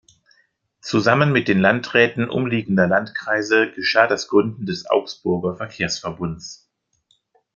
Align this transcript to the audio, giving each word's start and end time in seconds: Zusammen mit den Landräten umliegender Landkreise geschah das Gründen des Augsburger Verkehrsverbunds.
Zusammen 0.79 1.31
mit 1.31 1.47
den 1.47 1.59
Landräten 1.59 2.27
umliegender 2.27 2.87
Landkreise 2.87 3.71
geschah 3.71 4.07
das 4.07 4.27
Gründen 4.29 4.65
des 4.65 4.89
Augsburger 4.89 5.57
Verkehrsverbunds. 5.57 6.67